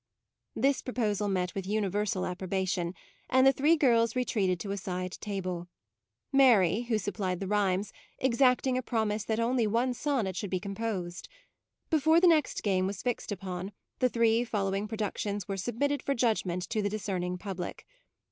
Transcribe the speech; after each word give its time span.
This 0.55 0.81
proposal 0.81 1.27
met 1.27 1.53
with 1.53 1.67
universal 1.67 2.25
approbation, 2.25 2.95
and 3.29 3.45
the 3.45 3.53
three 3.53 3.75
girls 3.75 4.15
re 4.15 4.25
treated 4.25 4.59
to 4.61 4.71
a 4.71 4.77
side 4.77 5.11
table; 5.21 5.67
Mary, 6.33 6.87
who 6.89 6.97
supplied 6.97 7.39
the 7.39 7.45
rhymes, 7.45 7.93
exacting 8.17 8.79
a 8.79 8.81
promise 8.81 9.23
that 9.25 9.39
only 9.39 9.67
one 9.67 9.93
sonnet 9.93 10.35
should 10.35 10.49
be 10.49 10.59
composed. 10.59 11.29
Before 11.91 12.19
the 12.19 12.25
next 12.25 12.63
game 12.63 12.87
was 12.87 13.03
fixed 13.03 13.31
upon, 13.31 13.73
the 13.99 14.09
three 14.09 14.43
following 14.43 14.87
productions 14.87 15.47
were 15.47 15.55
submitted 15.55 16.01
for 16.01 16.15
judg 16.15 16.47
ment 16.47 16.67
to 16.71 16.81
the 16.81 16.89
discerning 16.89 17.37
public. 17.37 17.85